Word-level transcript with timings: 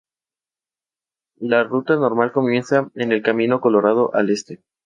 La 1.37 1.63
ruta 1.63 1.95
normal 1.95 2.31
comienza 2.31 2.89
en 2.95 3.11
el 3.11 3.21
Camino 3.21 3.61
Colorado, 3.61 4.09
al 4.15 4.31
este. 4.31 4.63